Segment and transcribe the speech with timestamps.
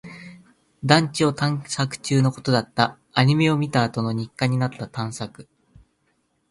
[0.83, 2.97] 団地を探索中のことだった。
[3.13, 5.47] アニメを見たあとの日課になった探索。